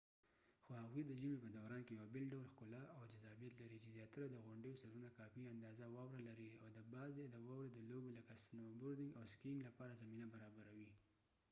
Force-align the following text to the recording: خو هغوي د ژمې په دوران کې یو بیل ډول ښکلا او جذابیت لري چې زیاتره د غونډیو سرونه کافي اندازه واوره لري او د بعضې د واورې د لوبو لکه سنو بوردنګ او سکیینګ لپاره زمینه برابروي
خو 0.63 0.71
هغوي 0.83 1.03
د 1.05 1.11
ژمې 1.21 1.37
په 1.43 1.49
دوران 1.57 1.81
کې 1.85 1.93
یو 1.99 2.07
بیل 2.13 2.25
ډول 2.33 2.45
ښکلا 2.53 2.83
او 2.95 3.01
جذابیت 3.11 3.53
لري 3.59 3.77
چې 3.83 3.89
زیاتره 3.95 4.25
د 4.29 4.35
غونډیو 4.45 4.79
سرونه 4.81 5.09
کافي 5.19 5.43
اندازه 5.53 5.85
واوره 5.95 6.21
لري 6.29 6.49
او 6.63 6.67
د 6.77 6.79
بعضې 6.93 7.25
د 7.27 7.35
واورې 7.45 7.69
د 7.73 7.79
لوبو 7.89 8.09
لکه 8.17 8.33
سنو 8.43 8.67
بوردنګ 8.81 9.11
او 9.19 9.23
سکیینګ 9.33 9.59
لپاره 9.67 9.99
زمینه 10.01 10.25
برابروي 10.33 10.89